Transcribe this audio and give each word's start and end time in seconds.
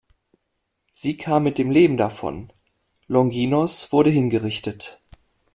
Sie 0.91 1.15
kam 1.15 1.43
mit 1.43 1.59
dem 1.59 1.69
Leben 1.69 1.95
davon, 1.95 2.51
Longinos 3.07 3.91
wurde 3.91 4.09
hingerichtet. 4.09 4.99